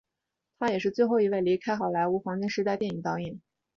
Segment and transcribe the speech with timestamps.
[0.57, 3.39] 他也是最后一位离世的好莱坞黄金时代电影导演。